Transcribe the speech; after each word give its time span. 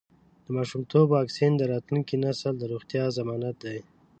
د 0.45 0.47
ماشومتوب 0.57 1.05
واکسین 1.17 1.51
د 1.57 1.61
راتلونکي 1.73 2.15
نسل 2.25 2.53
د 2.59 2.63
روغتیا 2.71 3.03
ضمانت 3.17 3.55
دی. 3.63 3.79